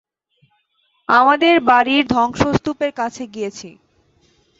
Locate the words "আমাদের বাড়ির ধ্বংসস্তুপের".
1.09-2.91